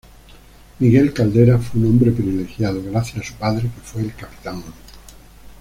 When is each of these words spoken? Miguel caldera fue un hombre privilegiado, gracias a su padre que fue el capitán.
Miguel 0.79 1.13
caldera 1.13 1.59
fue 1.59 1.79
un 1.81 1.85
hombre 1.89 2.09
privilegiado, 2.11 2.81
gracias 2.81 3.23
a 3.23 3.27
su 3.27 3.35
padre 3.35 3.69
que 3.69 3.81
fue 3.81 4.01
el 4.01 4.15
capitán. 4.15 4.63